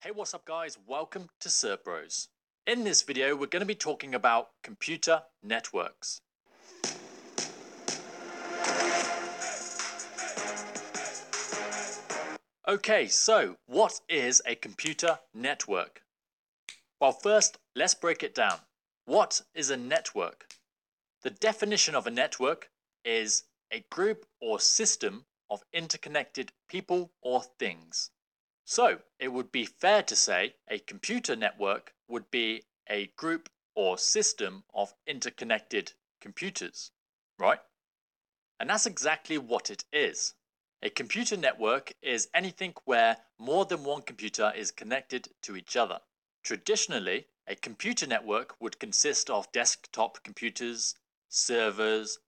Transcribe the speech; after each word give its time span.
Hey, 0.00 0.12
what's 0.12 0.32
up 0.32 0.44
guys? 0.44 0.78
Welcome 0.86 1.28
to 1.40 1.48
Certbros. 1.48 2.28
In 2.68 2.84
this 2.84 3.02
video, 3.02 3.34
we're 3.34 3.46
going 3.46 3.62
to 3.62 3.66
be 3.66 3.74
talking 3.74 4.14
about 4.14 4.50
computer 4.62 5.22
networks. 5.42 6.20
Okay, 12.68 13.08
so 13.08 13.56
what 13.66 14.00
is 14.08 14.40
a 14.46 14.54
computer 14.54 15.18
network? 15.34 16.02
Well, 17.00 17.10
first, 17.10 17.58
let's 17.74 17.94
break 17.94 18.22
it 18.22 18.36
down. 18.36 18.60
What 19.04 19.42
is 19.52 19.68
a 19.68 19.76
network? 19.76 20.46
The 21.22 21.30
definition 21.30 21.96
of 21.96 22.06
a 22.06 22.12
network 22.12 22.70
is 23.04 23.42
a 23.72 23.84
group 23.90 24.26
or 24.40 24.60
system 24.60 25.24
of 25.50 25.64
interconnected 25.72 26.52
people 26.68 27.10
or 27.20 27.42
things. 27.42 28.12
So, 28.70 29.00
it 29.18 29.28
would 29.28 29.50
be 29.50 29.64
fair 29.64 30.02
to 30.02 30.14
say 30.14 30.56
a 30.68 30.78
computer 30.78 31.34
network 31.34 31.94
would 32.06 32.30
be 32.30 32.64
a 32.86 33.06
group 33.16 33.48
or 33.74 33.96
system 33.96 34.62
of 34.74 34.94
interconnected 35.06 35.94
computers, 36.20 36.90
right? 37.38 37.60
And 38.60 38.68
that's 38.68 38.84
exactly 38.84 39.38
what 39.38 39.70
it 39.70 39.86
is. 39.90 40.34
A 40.82 40.90
computer 40.90 41.34
network 41.34 41.92
is 42.02 42.28
anything 42.34 42.74
where 42.84 43.16
more 43.38 43.64
than 43.64 43.84
one 43.84 44.02
computer 44.02 44.52
is 44.54 44.70
connected 44.70 45.30
to 45.44 45.56
each 45.56 45.74
other. 45.74 46.00
Traditionally, 46.42 47.28
a 47.46 47.56
computer 47.56 48.06
network 48.06 48.54
would 48.60 48.78
consist 48.78 49.30
of 49.30 49.50
desktop 49.50 50.22
computers, 50.22 50.94
servers, 51.30 52.18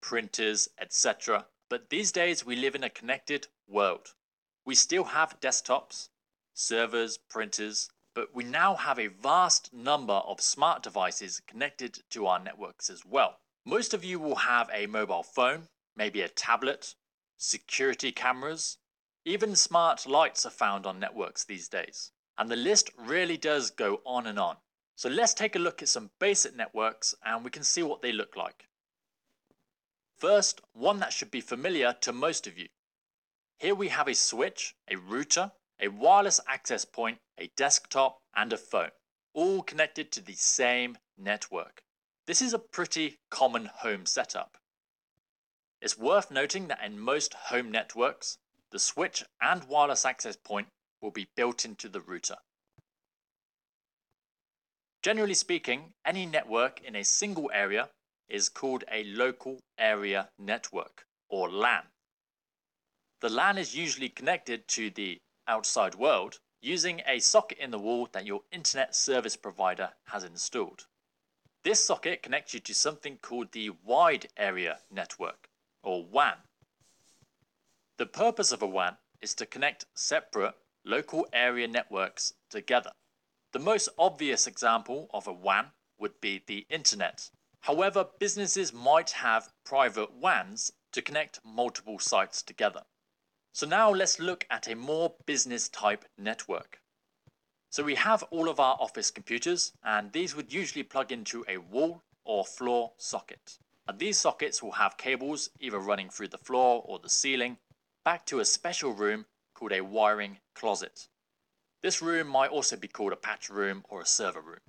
printers, 0.00 0.66
etc. 0.78 1.46
But 1.68 1.90
these 1.90 2.10
days 2.10 2.42
we 2.42 2.56
live 2.56 2.74
in 2.74 2.84
a 2.84 2.88
connected 2.88 3.48
world. 3.68 4.14
We 4.64 4.74
still 4.74 5.04
have 5.04 5.40
desktops, 5.40 6.08
servers, 6.52 7.16
printers, 7.16 7.90
but 8.14 8.34
we 8.34 8.44
now 8.44 8.74
have 8.74 8.98
a 8.98 9.06
vast 9.06 9.72
number 9.72 10.14
of 10.14 10.40
smart 10.40 10.82
devices 10.82 11.40
connected 11.46 12.02
to 12.10 12.26
our 12.26 12.38
networks 12.38 12.90
as 12.90 13.04
well. 13.04 13.38
Most 13.64 13.94
of 13.94 14.04
you 14.04 14.18
will 14.18 14.36
have 14.36 14.68
a 14.72 14.86
mobile 14.86 15.22
phone, 15.22 15.68
maybe 15.96 16.22
a 16.22 16.28
tablet, 16.28 16.94
security 17.36 18.12
cameras, 18.12 18.78
even 19.24 19.54
smart 19.54 20.06
lights 20.06 20.46
are 20.46 20.50
found 20.50 20.86
on 20.86 20.98
networks 20.98 21.44
these 21.44 21.68
days. 21.68 22.12
And 22.38 22.50
the 22.50 22.56
list 22.56 22.90
really 22.96 23.36
does 23.36 23.70
go 23.70 24.00
on 24.04 24.26
and 24.26 24.38
on. 24.38 24.56
So 24.96 25.08
let's 25.08 25.34
take 25.34 25.56
a 25.56 25.58
look 25.58 25.82
at 25.82 25.88
some 25.88 26.10
basic 26.18 26.56
networks 26.56 27.14
and 27.24 27.44
we 27.44 27.50
can 27.50 27.62
see 27.62 27.82
what 27.82 28.02
they 28.02 28.12
look 28.12 28.36
like. 28.36 28.68
First, 30.18 30.60
one 30.72 30.98
that 31.00 31.12
should 31.12 31.30
be 31.30 31.40
familiar 31.40 31.94
to 32.00 32.12
most 32.12 32.46
of 32.46 32.58
you. 32.58 32.68
Here 33.60 33.74
we 33.74 33.88
have 33.88 34.08
a 34.08 34.14
switch, 34.14 34.74
a 34.90 34.96
router, 34.96 35.52
a 35.78 35.88
wireless 35.88 36.40
access 36.48 36.86
point, 36.86 37.18
a 37.36 37.50
desktop, 37.58 38.22
and 38.34 38.50
a 38.54 38.56
phone, 38.56 38.88
all 39.34 39.62
connected 39.62 40.10
to 40.12 40.22
the 40.22 40.32
same 40.32 40.96
network. 41.18 41.82
This 42.26 42.40
is 42.40 42.54
a 42.54 42.58
pretty 42.58 43.18
common 43.28 43.66
home 43.66 44.06
setup. 44.06 44.56
It's 45.82 45.98
worth 45.98 46.30
noting 46.30 46.68
that 46.68 46.82
in 46.82 46.98
most 46.98 47.34
home 47.34 47.70
networks, 47.70 48.38
the 48.70 48.78
switch 48.78 49.24
and 49.42 49.64
wireless 49.64 50.06
access 50.06 50.36
point 50.36 50.68
will 51.02 51.10
be 51.10 51.28
built 51.36 51.66
into 51.66 51.90
the 51.90 52.00
router. 52.00 52.36
Generally 55.02 55.34
speaking, 55.34 55.92
any 56.06 56.24
network 56.24 56.80
in 56.80 56.96
a 56.96 57.04
single 57.04 57.50
area 57.52 57.90
is 58.26 58.48
called 58.48 58.84
a 58.90 59.04
local 59.04 59.60
area 59.76 60.30
network, 60.38 61.04
or 61.28 61.50
LAN. 61.50 61.82
The 63.20 63.28
LAN 63.28 63.58
is 63.58 63.76
usually 63.76 64.08
connected 64.08 64.66
to 64.68 64.88
the 64.88 65.20
outside 65.46 65.94
world 65.94 66.40
using 66.62 67.02
a 67.06 67.18
socket 67.18 67.58
in 67.58 67.70
the 67.70 67.78
wall 67.78 68.08
that 68.12 68.24
your 68.24 68.40
internet 68.50 68.96
service 68.96 69.36
provider 69.36 69.90
has 70.04 70.24
installed. 70.24 70.86
This 71.62 71.84
socket 71.84 72.22
connects 72.22 72.54
you 72.54 72.60
to 72.60 72.74
something 72.74 73.18
called 73.18 73.52
the 73.52 73.68
Wide 73.84 74.28
Area 74.38 74.78
Network, 74.90 75.50
or 75.82 76.02
WAN. 76.02 76.38
The 77.98 78.06
purpose 78.06 78.52
of 78.52 78.62
a 78.62 78.66
WAN 78.66 78.96
is 79.20 79.34
to 79.34 79.44
connect 79.44 79.84
separate 79.94 80.54
local 80.82 81.26
area 81.34 81.68
networks 81.68 82.32
together. 82.48 82.92
The 83.52 83.58
most 83.58 83.90
obvious 83.98 84.46
example 84.46 85.10
of 85.12 85.26
a 85.26 85.32
WAN 85.34 85.72
would 85.98 86.22
be 86.22 86.42
the 86.46 86.66
internet. 86.70 87.30
However, 87.60 88.06
businesses 88.18 88.72
might 88.72 89.10
have 89.10 89.52
private 89.62 90.10
WANs 90.10 90.72
to 90.92 91.02
connect 91.02 91.44
multiple 91.44 91.98
sites 91.98 92.42
together. 92.42 92.84
So 93.52 93.66
now 93.66 93.90
let's 93.90 94.20
look 94.20 94.46
at 94.48 94.68
a 94.68 94.76
more 94.76 95.14
business 95.26 95.68
type 95.68 96.04
network. 96.16 96.80
So 97.68 97.82
we 97.82 97.96
have 97.96 98.22
all 98.30 98.48
of 98.48 98.60
our 98.60 98.76
office 98.80 99.10
computers 99.10 99.72
and 99.82 100.12
these 100.12 100.34
would 100.36 100.52
usually 100.52 100.82
plug 100.82 101.12
into 101.12 101.44
a 101.48 101.58
wall 101.58 102.02
or 102.24 102.44
floor 102.44 102.92
socket. 102.96 103.58
And 103.88 103.98
these 103.98 104.18
sockets 104.18 104.62
will 104.62 104.72
have 104.72 104.96
cables 104.96 105.50
either 105.58 105.78
running 105.78 106.10
through 106.10 106.28
the 106.28 106.38
floor 106.38 106.82
or 106.84 106.98
the 106.98 107.08
ceiling 107.08 107.58
back 108.04 108.24
to 108.26 108.40
a 108.40 108.44
special 108.44 108.92
room 108.92 109.26
called 109.54 109.72
a 109.72 109.80
wiring 109.80 110.38
closet. 110.54 111.08
This 111.82 112.00
room 112.00 112.28
might 112.28 112.50
also 112.50 112.76
be 112.76 112.88
called 112.88 113.12
a 113.12 113.16
patch 113.16 113.50
room 113.50 113.84
or 113.88 114.00
a 114.00 114.06
server 114.06 114.40
room. 114.40 114.60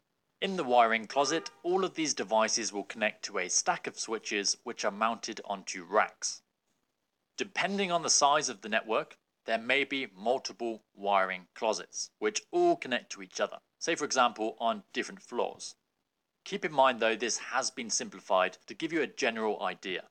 In 0.42 0.58
the 0.58 0.64
wiring 0.64 1.06
closet, 1.06 1.52
all 1.62 1.86
of 1.86 1.94
these 1.94 2.16
devices 2.16 2.74
will 2.74 2.84
connect 2.84 3.24
to 3.26 3.38
a 3.38 3.48
stack 3.48 3.86
of 3.86 4.00
switches 4.00 4.58
which 4.64 4.84
are 4.84 4.92
mounted 4.92 5.40
onto 5.46 5.84
racks. 5.84 6.42
Depending 7.38 7.92
on 7.92 8.04
the 8.04 8.10
size 8.10 8.50
of 8.50 8.62
the 8.62 8.70
network, 8.70 9.18
there 9.46 9.58
may 9.58 9.84
be 9.84 10.08
multiple 10.16 10.84
wiring 10.94 11.48
closets, 11.56 12.12
which 12.20 12.44
all 12.52 12.76
connect 12.76 13.12
to 13.12 13.22
each 13.22 13.40
other, 13.40 13.60
say 13.80 13.96
for 13.96 14.06
example 14.06 14.56
on 14.60 14.84
different 14.94 15.22
floors. 15.22 15.76
Keep 16.44 16.66
in 16.66 16.72
mind 16.72 17.00
though 17.00 17.16
this 17.16 17.38
has 17.38 17.72
been 17.72 17.90
simplified 17.90 18.58
to 18.68 18.74
give 18.74 18.94
you 18.94 19.02
a 19.02 19.08
general 19.08 19.62
idea. 19.64 20.10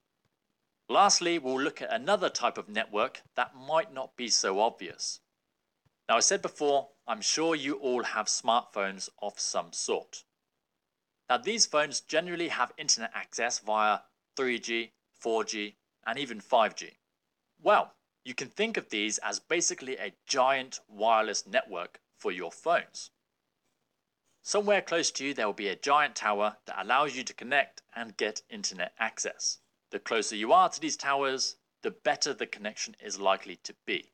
Lastly, 0.88 1.38
we'll 1.38 1.60
look 1.60 1.80
at 1.80 1.92
another 1.92 2.28
type 2.28 2.58
of 2.58 2.68
network 2.68 3.22
that 3.36 3.54
might 3.54 3.92
not 3.92 4.16
be 4.16 4.28
so 4.28 4.58
obvious. 4.58 5.20
Now 6.08 6.16
I 6.16 6.20
said 6.20 6.42
before, 6.42 6.88
I'm 7.06 7.20
sure 7.20 7.54
you 7.54 7.74
all 7.74 8.02
have 8.02 8.26
smartphones 8.26 9.08
of 9.22 9.38
some 9.38 9.72
sort. 9.72 10.24
Now 11.28 11.38
these 11.38 11.66
phones 11.66 12.00
generally 12.00 12.48
have 12.48 12.72
internet 12.76 13.12
access 13.14 13.60
via 13.60 14.00
3G, 14.36 14.90
4G, 15.24 15.74
and 16.04 16.18
even 16.18 16.40
5G. 16.40 16.96
Well, 17.62 17.94
you 18.24 18.34
can 18.34 18.48
think 18.48 18.76
of 18.76 18.88
these 18.88 19.18
as 19.18 19.38
basically 19.38 19.96
a 19.96 20.14
giant 20.26 20.80
wireless 20.88 21.46
network 21.46 22.00
for 22.16 22.32
your 22.32 22.50
phones. 22.50 23.10
Somewhere 24.42 24.80
close 24.80 25.10
to 25.12 25.24
you 25.24 25.34
there 25.34 25.46
will 25.46 25.52
be 25.52 25.68
a 25.68 25.76
giant 25.76 26.16
tower 26.16 26.56
that 26.64 26.82
allows 26.82 27.16
you 27.16 27.24
to 27.24 27.34
connect 27.34 27.82
and 27.94 28.16
get 28.16 28.42
internet 28.48 28.94
access. 28.98 29.58
The 29.90 29.98
closer 29.98 30.36
you 30.36 30.52
are 30.52 30.70
to 30.70 30.80
these 30.80 30.96
towers, 30.96 31.56
the 31.82 31.90
better 31.90 32.32
the 32.32 32.46
connection 32.46 32.96
is 33.00 33.20
likely 33.20 33.56
to 33.56 33.74
be. 33.84 34.12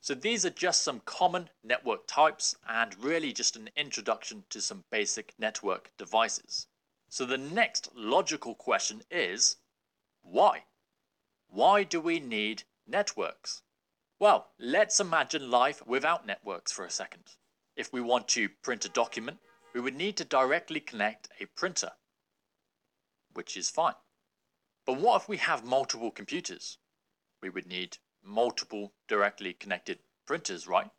So 0.00 0.14
these 0.14 0.44
are 0.46 0.50
just 0.50 0.82
some 0.82 1.00
common 1.00 1.50
network 1.62 2.06
types 2.06 2.56
and 2.68 2.96
really 3.02 3.32
just 3.32 3.56
an 3.56 3.70
introduction 3.76 4.44
to 4.50 4.60
some 4.60 4.84
basic 4.90 5.34
network 5.38 5.90
devices. 5.96 6.66
So 7.08 7.24
the 7.24 7.38
next 7.38 7.88
logical 7.94 8.54
question 8.54 9.02
is, 9.10 9.56
why? 10.22 10.64
Why 11.54 11.84
do 11.84 12.00
we 12.00 12.18
need 12.18 12.62
networks? 12.86 13.60
Well, 14.18 14.52
let's 14.58 15.00
imagine 15.00 15.50
life 15.50 15.86
without 15.86 16.24
networks 16.24 16.72
for 16.72 16.86
a 16.86 16.90
second. 16.90 17.36
If 17.76 17.92
we 17.92 18.00
want 18.00 18.26
to 18.28 18.48
print 18.48 18.86
a 18.86 18.88
document, 18.88 19.36
we 19.74 19.82
would 19.82 19.94
need 19.94 20.16
to 20.16 20.24
directly 20.24 20.80
connect 20.80 21.28
a 21.38 21.44
printer, 21.44 21.92
which 23.34 23.54
is 23.58 23.68
fine. 23.68 23.96
But 24.86 24.96
what 24.96 25.20
if 25.20 25.28
we 25.28 25.36
have 25.36 25.62
multiple 25.62 26.10
computers? 26.10 26.78
We 27.42 27.50
would 27.50 27.66
need 27.66 27.98
multiple 28.24 28.94
directly 29.06 29.52
connected 29.52 29.98
printers, 30.24 30.66
right? 30.66 30.90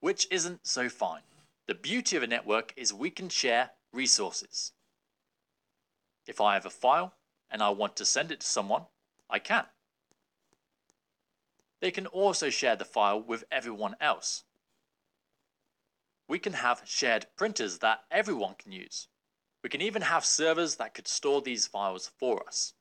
Which 0.00 0.26
isn't 0.30 0.66
so 0.66 0.90
fine. 0.90 1.22
The 1.66 1.74
beauty 1.74 2.18
of 2.18 2.22
a 2.22 2.26
network 2.26 2.74
is 2.76 2.92
we 2.92 3.08
can 3.08 3.30
share 3.30 3.70
resources. 3.94 4.72
If 6.26 6.38
I 6.38 6.52
have 6.52 6.66
a 6.66 6.70
file 6.70 7.14
and 7.50 7.62
I 7.62 7.70
want 7.70 7.96
to 7.96 8.04
send 8.04 8.30
it 8.30 8.40
to 8.40 8.46
someone, 8.46 8.82
I 9.30 9.38
can. 9.38 9.64
They 11.82 11.90
can 11.90 12.06
also 12.06 12.48
share 12.48 12.76
the 12.76 12.84
file 12.84 13.20
with 13.20 13.42
everyone 13.50 13.96
else. 14.00 14.44
We 16.28 16.38
can 16.38 16.52
have 16.52 16.82
shared 16.84 17.26
printers 17.34 17.80
that 17.80 18.04
everyone 18.08 18.54
can 18.54 18.70
use. 18.70 19.08
We 19.64 19.68
can 19.68 19.82
even 19.82 20.02
have 20.02 20.24
servers 20.24 20.76
that 20.76 20.94
could 20.94 21.08
store 21.08 21.42
these 21.42 21.66
files 21.66 22.12
for 22.20 22.46
us. 22.46 22.74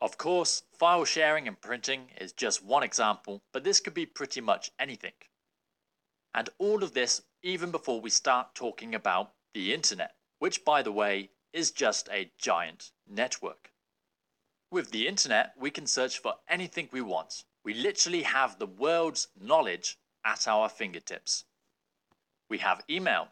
Of 0.00 0.16
course, 0.16 0.62
file 0.72 1.04
sharing 1.04 1.46
and 1.46 1.60
printing 1.60 2.12
is 2.18 2.32
just 2.32 2.64
one 2.64 2.82
example, 2.82 3.42
but 3.52 3.62
this 3.62 3.78
could 3.78 3.92
be 3.92 4.06
pretty 4.06 4.40
much 4.40 4.70
anything. 4.78 5.12
And 6.34 6.48
all 6.56 6.82
of 6.82 6.94
this 6.94 7.20
even 7.42 7.70
before 7.70 8.00
we 8.00 8.08
start 8.08 8.54
talking 8.54 8.94
about 8.94 9.34
the 9.52 9.74
internet, 9.74 10.16
which 10.38 10.64
by 10.64 10.82
the 10.82 10.92
way 10.92 11.28
is 11.52 11.72
just 11.72 12.08
a 12.08 12.32
giant 12.38 12.92
network. 13.06 13.70
With 14.70 14.92
the 14.92 15.06
internet, 15.08 15.52
we 15.58 15.70
can 15.70 15.86
search 15.86 16.18
for 16.18 16.36
anything 16.48 16.88
we 16.90 17.02
want, 17.02 17.44
we 17.64 17.74
literally 17.74 18.22
have 18.22 18.58
the 18.58 18.66
world's 18.66 19.28
knowledge 19.38 19.98
at 20.24 20.48
our 20.48 20.68
fingertips. 20.68 21.44
We 22.48 22.58
have 22.58 22.84
email. 22.88 23.28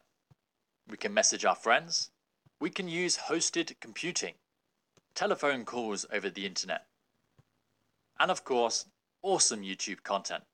We 0.87 0.97
can 0.97 1.15
message 1.15 1.45
our 1.45 1.55
friends. 1.55 2.11
We 2.61 2.71
can 2.71 2.89
use 2.89 3.17
hosted 3.29 3.79
computing, 3.81 4.35
telephone 5.15 5.65
calls 5.65 6.05
over 6.13 6.29
the 6.29 6.45
internet, 6.45 6.87
and 8.19 8.31
of 8.31 8.45
course, 8.45 8.87
awesome 9.23 9.63
YouTube 9.63 10.03
content. 10.03 10.45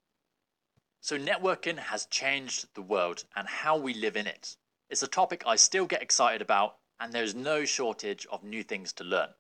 So, 1.01 1.19
networking 1.19 1.79
has 1.79 2.07
changed 2.07 2.75
the 2.75 2.83
world 2.83 3.25
and 3.35 3.49
how 3.49 3.77
we 3.77 3.95
live 3.95 4.17
in 4.17 4.27
it. 4.27 4.57
It's 4.91 5.03
a 5.03 5.09
topic 5.09 5.45
I 5.47 5.57
still 5.57 5.87
get 5.87 6.03
excited 6.03 6.43
about, 6.43 6.77
and 7.01 7.13
there's 7.13 7.35
no 7.35 7.65
shortage 7.65 8.27
of 8.27 8.45
new 8.45 8.63
things 8.63 8.93
to 8.95 9.05
learn. 9.05 9.31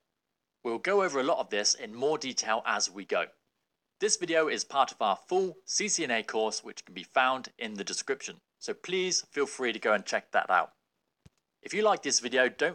We'll 0.62 0.78
go 0.78 1.02
over 1.02 1.20
a 1.20 1.24
lot 1.24 1.38
of 1.38 1.50
this 1.50 1.74
in 1.74 1.94
more 1.94 2.18
detail 2.18 2.62
as 2.64 2.90
we 2.90 3.04
go. 3.04 3.26
This 4.00 4.16
video 4.16 4.48
is 4.48 4.64
part 4.64 4.90
of 4.90 5.00
our 5.00 5.16
full 5.28 5.58
CCNA 5.68 6.26
course, 6.26 6.64
which 6.64 6.84
can 6.84 6.94
be 6.94 7.04
found 7.04 7.50
in 7.60 7.74
the 7.74 7.84
description. 7.84 8.40
So 8.58 8.74
please 8.74 9.24
feel 9.30 9.46
free 9.46 9.72
to 9.72 9.78
go 9.78 9.92
and 9.92 10.04
check 10.04 10.32
that 10.32 10.50
out. 10.50 10.72
If 11.62 11.72
you 11.72 11.82
like 11.82 12.02
this 12.02 12.18
video, 12.18 12.48
don't 12.48 12.72